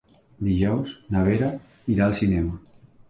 [0.47, 1.49] Dijous na Vera
[1.97, 2.59] irà al cinema.